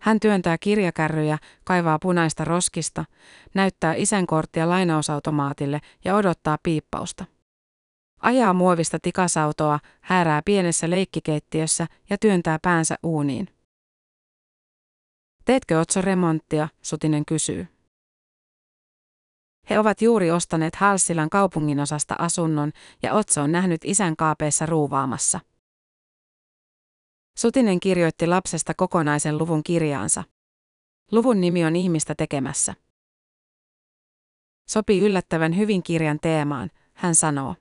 Hän 0.00 0.20
työntää 0.20 0.58
kirjakärryjä, 0.58 1.38
kaivaa 1.64 1.98
punaista 1.98 2.44
roskista, 2.44 3.04
näyttää 3.54 3.94
isän 3.94 4.26
korttia 4.26 4.68
lainausautomaatille 4.68 5.80
ja 6.04 6.16
odottaa 6.16 6.58
piippausta. 6.62 7.37
Ajaa 8.20 8.52
muovista 8.52 8.98
tikasautoa, 9.02 9.80
häärää 10.00 10.42
pienessä 10.44 10.90
leikkikeittiössä 10.90 11.86
ja 12.10 12.18
työntää 12.18 12.58
päänsä 12.62 12.96
uuniin. 13.02 13.48
Teetkö 15.44 15.80
Otso 15.80 16.02
remonttia, 16.02 16.68
Sutinen 16.82 17.24
kysyy. 17.24 17.66
He 19.70 19.78
ovat 19.78 20.02
juuri 20.02 20.30
ostaneet 20.30 20.74
Halsilan 20.74 21.30
kaupunginosasta 21.30 22.16
asunnon 22.18 22.72
ja 23.02 23.14
Otso 23.14 23.42
on 23.42 23.52
nähnyt 23.52 23.80
isän 23.84 24.16
kaapeessa 24.16 24.66
ruuvaamassa. 24.66 25.40
Sutinen 27.38 27.80
kirjoitti 27.80 28.26
lapsesta 28.26 28.74
kokonaisen 28.74 29.38
luvun 29.38 29.62
kirjaansa. 29.62 30.24
Luvun 31.12 31.40
nimi 31.40 31.64
on 31.64 31.76
ihmistä 31.76 32.14
tekemässä. 32.14 32.74
Sopi 34.68 34.98
yllättävän 35.00 35.56
hyvin 35.56 35.82
kirjan 35.82 36.18
teemaan, 36.20 36.70
hän 36.92 37.14
sanoo. 37.14 37.54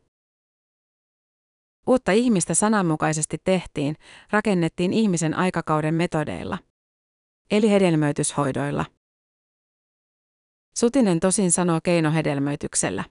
Uutta 1.88 2.12
ihmistä 2.12 2.53
sananmukaisesti 2.53 3.38
tehtiin, 3.44 3.96
rakennettiin 4.32 4.94
ihmisen 4.94 5.34
aikakauden 5.34 5.94
metodeilla. 5.94 6.58
Eli 7.51 7.70
hedelmöityshoidoilla. 7.70 8.86
Sutinen 10.77 11.20
tosin 11.20 11.51
sanoo 11.51 11.79
keinohedelmöityksellä. 11.84 13.03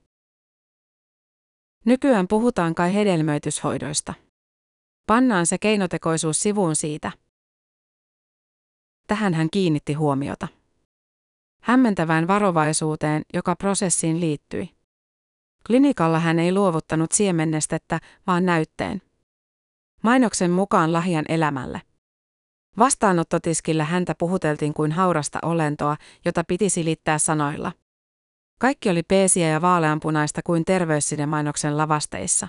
Nykyään 1.85 2.29
puhutaan 2.29 2.75
kai 2.75 2.95
hedelmöityshoidoista. 2.95 4.15
Pannaan 5.07 5.47
se 5.47 5.59
keinotekoisuus 5.59 6.41
sivuun 6.41 6.77
siitä. 6.77 7.13
Tähän 9.07 9.35
hän 9.35 9.49
kiinnitti 9.51 9.93
huomiota. 9.93 10.49
Hämmentävään 11.63 12.29
varovaisuuteen, 12.29 13.23
joka 13.35 13.57
prosessiin 13.57 14.21
liittyi. 14.21 14.76
Klinikalla 15.67 16.19
hän 16.19 16.39
ei 16.39 16.53
luovuttanut 16.53 17.13
siemennestettä, 17.13 18.01
vaan 18.27 18.47
näytteen. 18.47 19.03
Mainoksen 20.03 20.51
mukaan 20.51 20.93
lahjan 20.93 21.25
elämälle. 21.29 21.83
Vastaanottotiskillä 22.79 23.85
häntä 23.85 24.15
puhuteltiin 24.19 24.75
kuin 24.75 24.93
haurasta 24.93 25.39
olentoa, 25.43 25.97
jota 26.25 26.45
piti 26.45 26.71
silittää 26.71 27.19
sanoilla. 27.19 27.73
Kaikki 28.61 28.91
oli 28.91 29.03
peesiä 29.03 29.49
ja 29.49 29.63
vaaleanpunaista 29.63 30.41
kuin 30.45 30.65
terveyssidemainoksen 30.65 31.77
lavasteissa. 31.77 32.49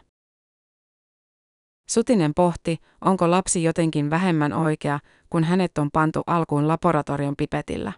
Sutinen 1.89 2.33
pohti, 2.33 2.77
onko 3.01 3.31
lapsi 3.31 3.63
jotenkin 3.63 4.09
vähemmän 4.09 4.53
oikea, 4.53 4.99
kun 5.29 5.43
hänet 5.43 5.77
on 5.77 5.89
pantu 5.93 6.21
alkuun 6.27 6.67
laboratorion 6.67 7.35
pipetillä. 7.37 7.93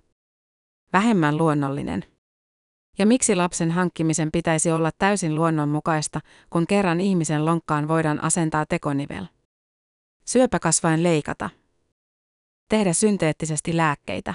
Vähemmän 0.93 1.37
luonnollinen. 1.37 2.05
Ja 2.99 3.05
miksi 3.05 3.35
lapsen 3.35 3.71
hankkimisen 3.71 4.31
pitäisi 4.31 4.71
olla 4.71 4.91
täysin 4.97 5.35
luonnonmukaista, 5.35 6.19
kun 6.49 6.67
kerran 6.67 7.01
ihmisen 7.01 7.45
lonkkaan 7.45 7.87
voidaan 7.87 8.23
asentaa 8.23 8.65
tekonivel? 8.65 9.25
Syöpäkasvain 10.25 11.03
leikata. 11.03 11.49
Tehdä 12.69 12.93
synteettisesti 12.93 13.77
lääkkeitä. 13.77 14.33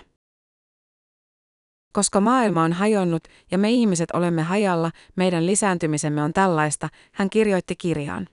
Koska 1.92 2.21
maailma 2.21 2.62
on 2.62 2.73
hajonnut 2.73 3.28
ja 3.50 3.59
me 3.59 3.71
ihmiset 3.71 4.11
olemme 4.11 4.42
hajalla, 4.42 4.90
meidän 5.16 5.47
lisääntymisemme 5.47 6.23
on 6.23 6.33
tällaista, 6.33 6.88
hän 7.12 7.30
kirjoitti 7.30 7.76
kirjaan. 7.76 8.28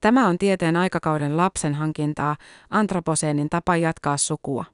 Tämä 0.00 0.28
on 0.28 0.38
tieteen 0.38 0.76
aikakauden 0.76 1.36
lapsen 1.36 1.74
hankintaa, 1.74 2.36
antroposeenin 2.70 3.50
tapa 3.50 3.76
jatkaa 3.76 4.16
sukua. 4.16 4.64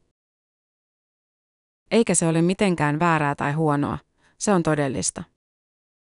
Eikä 1.90 2.14
se 2.14 2.26
ole 2.26 2.42
mitenkään 2.42 2.98
väärää 2.98 3.34
tai 3.34 3.52
huonoa, 3.52 3.98
se 4.38 4.52
on 4.52 4.62
todellista. 4.62 5.24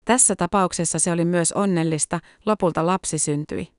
Tässä 0.05 0.35
tapauksessa 0.35 0.99
se 0.99 1.11
oli 1.11 1.25
myös 1.25 1.51
onnellista, 1.51 2.19
lopulta 2.45 2.85
lapsi 2.85 3.19
syntyi. 3.19 3.73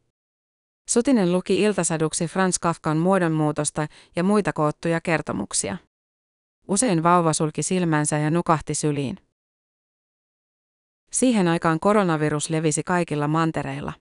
Sutinen 0.90 1.32
luki 1.32 1.62
iltasaduksi 1.62 2.26
Franz 2.26 2.58
Kafkan 2.58 2.96
muodonmuutosta 2.96 3.86
ja 4.16 4.24
muita 4.24 4.52
koottuja 4.52 5.00
kertomuksia. 5.00 5.76
Usein 6.68 7.02
vauva 7.02 7.32
sulki 7.32 7.62
silmänsä 7.62 8.18
ja 8.18 8.30
nukahti 8.30 8.74
syliin. 8.74 9.16
Siihen 11.12 11.48
aikaan 11.48 11.80
koronavirus 11.80 12.50
levisi 12.50 12.82
kaikilla 12.82 13.28
mantereilla. 13.28 13.92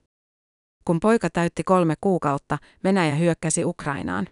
Kun 0.84 1.00
poika 1.00 1.30
täytti 1.30 1.64
kolme 1.64 1.94
kuukautta, 2.00 2.58
Venäjä 2.84 3.14
hyökkäsi 3.14 3.64
Ukrainaan. 3.64 4.28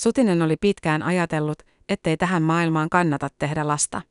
Sutinen 0.00 0.42
oli 0.42 0.56
pitkään 0.56 1.02
ajatellut, 1.02 1.62
ettei 1.90 2.16
tähän 2.16 2.42
maailmaan 2.42 2.88
kannata 2.88 3.28
tehdä 3.38 3.68
lasta. 3.68 4.02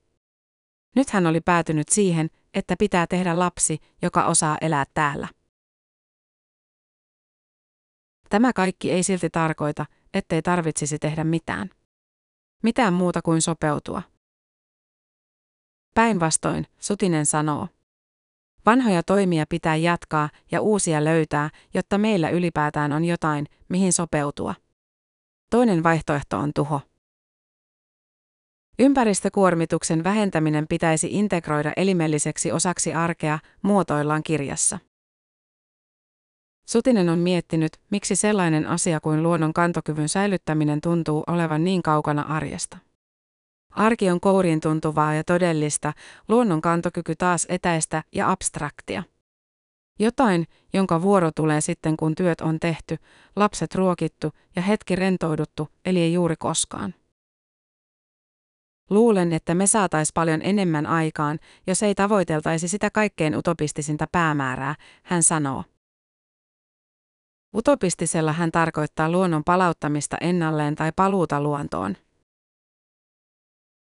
Nyt 0.96 1.10
hän 1.10 1.28
oli 1.28 1.42
päätynyt 1.42 1.90
siihen, 1.90 2.30
että 2.54 2.76
pitää 2.80 3.08
tehdä 3.08 3.40
lapsi, 3.40 3.78
joka 4.02 4.26
osaa 4.26 4.58
elää 4.62 4.86
täällä. 4.94 5.28
Tämä 8.30 8.54
kaikki 8.54 8.92
ei 8.92 9.04
silti 9.04 9.30
tarkoita, 9.30 9.86
ettei 10.14 10.42
tarvitsisi 10.42 11.00
tehdä 11.00 11.24
mitään. 11.24 11.70
Mitään 12.64 12.94
muuta 12.94 13.22
kuin 13.22 13.42
sopeutua. 13.42 14.02
Päinvastoin, 15.96 16.68
Sutinen 16.80 17.26
sanoo. 17.26 17.68
Vanhoja 18.66 19.04
toimia 19.04 19.46
pitää 19.50 19.76
jatkaa 19.76 20.30
ja 20.52 20.62
uusia 20.62 21.04
löytää, 21.04 21.50
jotta 21.74 21.98
meillä 21.98 22.30
ylipäätään 22.30 22.92
on 22.92 23.06
jotain, 23.06 23.46
mihin 23.70 23.94
sopeutua. 23.94 24.56
Toinen 25.50 25.84
vaihtoehto 25.84 26.38
on 26.38 26.52
tuho. 26.56 26.82
Ympäristökuormituksen 28.82 30.04
vähentäminen 30.04 30.68
pitäisi 30.68 31.08
integroida 31.12 31.72
elimelliseksi 31.78 32.52
osaksi 32.52 32.94
arkea, 32.94 33.40
muotoillaan 33.62 34.24
kirjassa. 34.24 34.80
Sutinen 36.70 37.10
on 37.10 37.20
miettinyt, 37.20 37.72
miksi 37.90 38.16
sellainen 38.16 38.68
asia 38.68 39.00
kuin 39.00 39.24
luonnon 39.24 39.54
kantokyvyn 39.54 40.10
säilyttäminen 40.10 40.82
tuntuu 40.82 41.24
olevan 41.28 41.64
niin 41.64 41.84
kaukana 41.84 42.22
arjesta. 42.22 42.78
Arki 43.70 44.10
on 44.10 44.20
kouriin 44.20 44.60
tuntuvaa 44.60 45.14
ja 45.14 45.24
todellista, 45.24 45.94
luonnon 46.28 46.62
kantokyky 46.62 47.16
taas 47.16 47.46
etäistä 47.50 48.04
ja 48.16 48.32
abstraktia. 48.32 49.04
Jotain, 50.00 50.48
jonka 50.74 51.02
vuoro 51.02 51.32
tulee 51.36 51.62
sitten 51.62 51.98
kun 51.98 52.16
työt 52.16 52.42
on 52.42 52.60
tehty, 52.60 52.98
lapset 53.36 53.76
ruokittu 53.76 54.32
ja 54.56 54.62
hetki 54.62 54.96
rentouduttu, 54.96 55.68
eli 55.86 56.00
ei 56.00 56.14
juuri 56.14 56.36
koskaan. 56.36 56.94
Luulen, 58.90 59.34
että 59.34 59.56
me 59.56 59.68
saatais 59.68 60.14
paljon 60.14 60.42
enemmän 60.44 60.86
aikaan, 60.86 61.40
jos 61.68 61.84
ei 61.84 61.96
tavoiteltaisi 61.96 62.68
sitä 62.68 62.90
kaikkein 62.90 63.36
utopistisinta 63.36 64.08
päämäärää, 64.12 64.76
hän 65.04 65.24
sanoo. 65.24 65.64
Utopistisella 67.56 68.34
hän 68.34 68.52
tarkoittaa 68.52 69.12
luonnon 69.12 69.44
palauttamista 69.44 70.18
ennalleen 70.22 70.76
tai 70.76 70.92
paluuta 70.96 71.42
luontoon. 71.42 71.96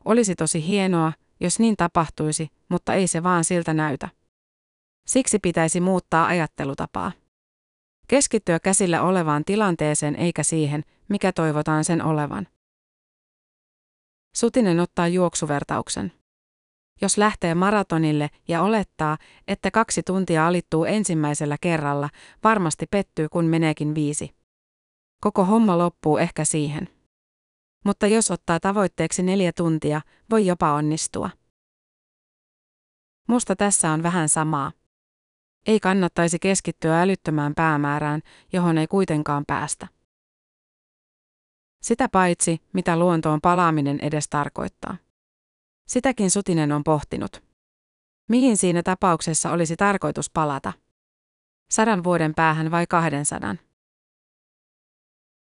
Olisi 0.05 0.35
tosi 0.35 0.67
hienoa, 0.67 1.13
jos 1.39 1.59
niin 1.59 1.77
tapahtuisi, 1.77 2.49
mutta 2.69 2.93
ei 2.93 3.07
se 3.07 3.23
vaan 3.23 3.43
siltä 3.43 3.73
näytä. 3.73 4.09
Siksi 5.07 5.39
pitäisi 5.39 5.81
muuttaa 5.81 6.25
ajattelutapaa. 6.25 7.11
Keskittyä 8.07 8.59
käsillä 8.59 9.01
olevaan 9.01 9.45
tilanteeseen 9.45 10.15
eikä 10.15 10.43
siihen, 10.43 10.83
mikä 11.09 11.31
toivotaan 11.31 11.83
sen 11.83 12.03
olevan. 12.05 12.47
Sutinen 14.35 14.79
ottaa 14.79 15.07
juoksuvertauksen. 15.07 16.11
Jos 17.01 17.17
lähtee 17.17 17.55
maratonille 17.55 18.29
ja 18.47 18.61
olettaa, 18.61 19.17
että 19.47 19.71
kaksi 19.71 20.03
tuntia 20.03 20.47
alittuu 20.47 20.85
ensimmäisellä 20.85 21.57
kerralla, 21.61 22.09
varmasti 22.43 22.85
pettyy 22.91 23.29
kun 23.29 23.45
meneekin 23.45 23.95
viisi. 23.95 24.35
Koko 25.21 25.45
homma 25.45 25.77
loppuu 25.77 26.17
ehkä 26.17 26.45
siihen. 26.45 26.89
Mutta 27.85 28.07
jos 28.07 28.31
ottaa 28.31 28.59
tavoitteeksi 28.59 29.23
neljä 29.23 29.51
tuntia, 29.53 30.01
voi 30.29 30.45
jopa 30.45 30.73
onnistua. 30.73 31.29
Musta 33.27 33.55
tässä 33.55 33.91
on 33.91 34.03
vähän 34.03 34.29
samaa. 34.29 34.71
Ei 35.67 35.79
kannattaisi 35.79 36.39
keskittyä 36.39 37.01
älyttömään 37.01 37.53
päämäärään, 37.55 38.21
johon 38.53 38.77
ei 38.77 38.87
kuitenkaan 38.87 39.43
päästä. 39.47 39.87
Sitä 41.81 42.09
paitsi, 42.09 42.61
mitä 42.73 42.99
luontoon 42.99 43.41
palaaminen 43.41 43.99
edes 44.01 44.29
tarkoittaa. 44.29 44.97
Sitäkin 45.87 46.31
Sutinen 46.31 46.71
on 46.71 46.83
pohtinut. 46.83 47.43
Mihin 48.29 48.57
siinä 48.57 48.83
tapauksessa 48.83 49.51
olisi 49.51 49.75
tarkoitus 49.75 50.29
palata? 50.29 50.73
Sadan 51.71 52.03
vuoden 52.03 52.33
päähän 52.35 52.71
vai 52.71 52.87
kahden 52.87 53.25
sadan? 53.25 53.59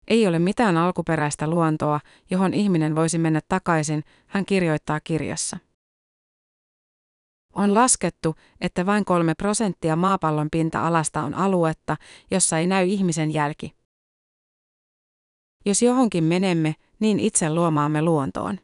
Ei 0.07 0.27
ole 0.27 0.39
mitään 0.39 0.77
alkuperäistä 0.77 1.47
luontoa, 1.47 1.99
johon 2.29 2.53
ihminen 2.53 2.95
voisi 2.95 3.17
mennä 3.17 3.41
takaisin, 3.47 4.03
hän 4.27 4.45
kirjoittaa 4.45 4.99
kirjassa. 4.99 5.57
On 7.53 7.73
laskettu, 7.73 8.35
että 8.61 8.85
vain 8.85 9.05
kolme 9.05 9.35
prosenttia 9.35 9.95
maapallon 9.95 10.47
pinta-alasta 10.51 11.21
on 11.21 11.33
aluetta, 11.33 11.97
jossa 12.31 12.57
ei 12.57 12.67
näy 12.67 12.85
ihmisen 12.85 13.33
jälki. 13.33 13.84
Jos 15.65 15.81
johonkin 15.81 16.23
menemme, 16.23 16.75
niin 16.99 17.19
itse 17.19 17.49
luomaamme 17.49 18.01
luontoon. 18.01 18.59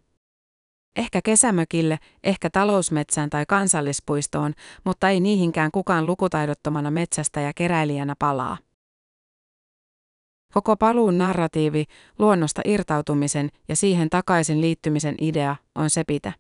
Ehkä 0.95 1.21
kesämökille, 1.23 1.99
ehkä 2.23 2.49
talousmetsään 2.49 3.29
tai 3.29 3.45
kansallispuistoon, 3.45 4.53
mutta 4.83 5.09
ei 5.09 5.19
niihinkään 5.19 5.71
kukaan 5.71 6.05
lukutaidottomana 6.05 6.91
metsästä 6.91 7.41
ja 7.41 7.53
keräilijänä 7.55 8.15
palaa. 8.19 8.57
Koko 10.53 10.77
paluun 10.77 11.17
narratiivi, 11.17 11.85
luonnosta 12.19 12.61
irtautumisen 12.65 13.49
ja 13.67 13.75
siihen 13.75 14.09
takaisin 14.09 14.61
liittymisen 14.61 15.15
idea 15.21 15.55
on 15.75 15.89
sepitä. 15.89 16.33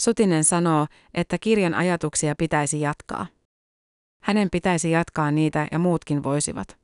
Sutinen 0.00 0.44
sanoo, 0.44 0.86
että 1.14 1.38
kirjan 1.38 1.74
ajatuksia 1.74 2.34
pitäisi 2.38 2.80
jatkaa. 2.80 3.26
Hänen 4.22 4.48
pitäisi 4.52 4.90
jatkaa 4.90 5.30
niitä 5.30 5.68
ja 5.72 5.78
muutkin 5.78 6.22
voisivat. 6.22 6.81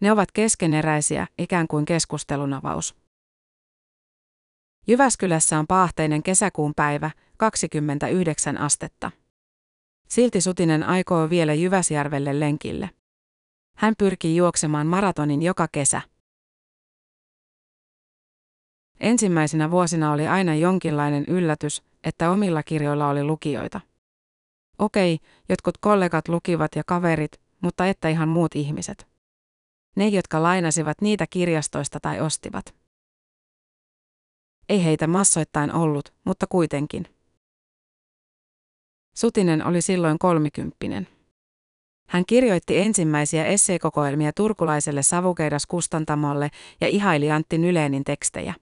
Ne 0.00 0.12
ovat 0.12 0.32
keskeneräisiä, 0.32 1.26
ikään 1.38 1.68
kuin 1.68 1.84
keskustelunavaus. 1.84 2.94
Jyväskylässä 4.86 5.58
on 5.58 5.66
paahteinen 5.66 6.22
kesäkuun 6.22 6.72
päivä, 6.76 7.10
29 7.36 8.58
astetta. 8.58 9.10
Silti 10.08 10.40
Sutinen 10.40 10.82
aikoo 10.82 11.30
vielä 11.30 11.54
Jyväsjärvelle 11.54 12.40
lenkille. 12.40 12.90
Hän 13.76 13.94
pyrkii 13.98 14.36
juoksemaan 14.36 14.86
maratonin 14.86 15.42
joka 15.42 15.68
kesä. 15.72 16.02
Ensimmäisenä 19.00 19.70
vuosina 19.70 20.12
oli 20.12 20.28
aina 20.28 20.54
jonkinlainen 20.54 21.24
yllätys, 21.28 21.82
että 22.04 22.30
omilla 22.30 22.62
kirjoilla 22.62 23.08
oli 23.08 23.24
lukijoita. 23.24 23.80
Okei, 24.78 25.18
jotkut 25.48 25.78
kollegat 25.78 26.28
lukivat 26.28 26.70
ja 26.76 26.82
kaverit, 26.86 27.40
mutta 27.60 27.86
että 27.86 28.08
ihan 28.08 28.28
muut 28.28 28.54
ihmiset. 28.54 29.07
Ne, 29.96 30.08
jotka 30.08 30.42
lainasivat 30.42 31.00
niitä 31.00 31.26
kirjastoista 31.30 32.00
tai 32.00 32.20
ostivat. 32.20 32.74
Ei 34.68 34.84
heitä 34.84 35.06
massoittain 35.06 35.72
ollut, 35.72 36.14
mutta 36.24 36.46
kuitenkin. 36.46 37.06
Sutinen 39.14 39.66
oli 39.66 39.82
silloin 39.82 40.18
kolmikymppinen. 40.18 41.08
Hän 42.08 42.26
kirjoitti 42.26 42.78
ensimmäisiä 42.78 43.46
esseekokoelmia 43.46 44.32
turkulaiselle 44.32 45.02
savukeidaskustantamolle 45.02 46.50
ja 46.80 46.88
ihaili 46.88 47.30
Antti 47.30 47.58
Nylenin 47.58 48.04
tekstejä. 48.04 48.54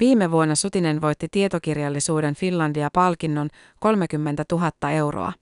Viime 0.00 0.30
vuonna 0.30 0.54
Sutinen 0.54 1.00
voitti 1.00 1.28
tietokirjallisuuden 1.30 2.34
Finlandia-palkinnon 2.34 3.48
30 3.80 4.44
000 4.52 4.90
euroa. 4.90 5.32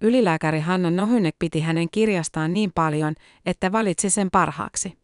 Ylilääkäri 0.00 0.60
Hanna 0.60 0.90
Nohynek 0.90 1.36
piti 1.38 1.60
hänen 1.60 1.90
kirjastaan 1.90 2.52
niin 2.52 2.72
paljon, 2.74 3.14
että 3.46 3.72
valitsi 3.72 4.10
sen 4.10 4.30
parhaaksi. 4.30 4.98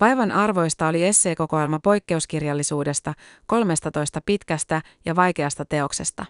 Vaivan 0.00 0.30
arvoista 0.30 0.88
oli 0.88 1.04
esseekokoelma 1.04 1.78
poikkeuskirjallisuudesta 1.82 3.14
13 3.46 4.20
pitkästä 4.26 4.82
ja 5.04 5.16
vaikeasta 5.16 5.64
teoksesta. 5.64 6.26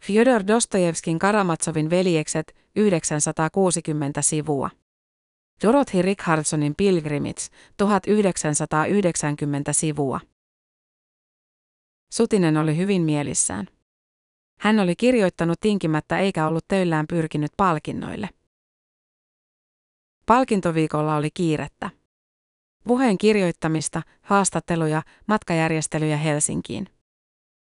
Fyodor 0.00 0.46
Dostojevskin 0.46 1.18
Karamatsovin 1.18 1.90
veljekset 1.90 2.54
960 2.76 4.22
sivua. 4.22 4.70
Dorothy 5.62 6.02
Richardsonin 6.02 6.74
Pilgrimits 6.76 7.50
1990 7.76 9.72
sivua. 9.72 10.20
Sutinen 12.12 12.56
oli 12.56 12.76
hyvin 12.76 13.02
mielissään. 13.02 13.79
Hän 14.60 14.78
oli 14.78 14.96
kirjoittanut 14.96 15.60
tinkimättä 15.60 16.18
eikä 16.18 16.46
ollut 16.46 16.64
töillään 16.68 17.06
pyrkinyt 17.06 17.50
palkinnoille. 17.56 18.28
Palkintoviikolla 20.26 21.16
oli 21.16 21.30
kiirettä. 21.34 21.90
Puheen 22.84 23.18
kirjoittamista, 23.18 24.02
haastatteluja, 24.22 25.02
matkajärjestelyjä 25.26 26.16
Helsinkiin. 26.16 26.86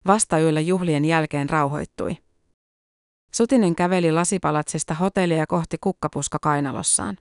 Vasta 0.08 0.40
yöllä 0.40 0.62
juhlien 0.62 1.06
jälkeen 1.06 1.50
rauhoittui. 1.50 2.18
Sutinen 3.34 3.76
käveli 3.76 4.12
lasipalatsista 4.12 4.94
hotellia 4.94 5.48
kohti 5.48 5.78
kukkapuska 5.82 6.40
kainalossaan. 6.42 7.18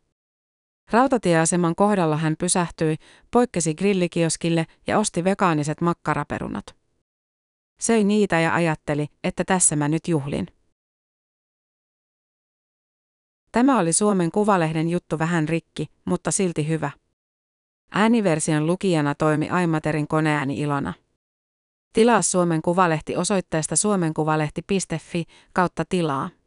Rautatieaseman 0.91 1.75
kohdalla 1.75 2.17
hän 2.17 2.35
pysähtyi, 2.39 2.97
poikkesi 3.31 3.75
grillikioskille 3.75 4.67
ja 4.87 4.99
osti 4.99 5.25
vegaaniset 5.25 5.81
makkaraperunat. 5.81 6.84
Söi 7.85 8.05
niitä 8.05 8.41
ja 8.41 8.55
ajatteli, 8.55 9.07
että 9.25 9.45
tässä 9.45 9.77
mä 9.77 9.89
nyt 9.89 10.09
juhlin. 10.09 10.47
Tämä 13.53 13.79
oli 13.79 13.93
Suomen 13.93 14.31
Kuvalehden 14.31 14.89
juttu 14.89 15.19
vähän 15.19 15.49
rikki, 15.49 15.87
mutta 16.05 16.31
silti 16.31 16.69
hyvä. 16.69 16.91
Ääniversion 17.93 18.67
lukijana 18.67 19.15
toimi 19.15 19.51
Aimaterin 19.51 20.09
koneääni 20.09 20.61
Ilona. 20.61 20.95
Tilaa 21.93 22.23
Suomen 22.23 22.63
Kuvalehti 22.63 23.17
osoitteesta 23.17 23.77
suomenkuvalehti.fi 23.77 25.25
kautta 25.53 25.85
tilaa. 25.89 26.31